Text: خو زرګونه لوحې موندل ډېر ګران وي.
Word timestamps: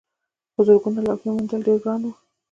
خو 0.53 0.61
زرګونه 0.67 0.99
لوحې 1.05 1.29
موندل 1.35 1.61
ډېر 1.67 1.77
ګران 1.83 2.01
وي. 2.03 2.13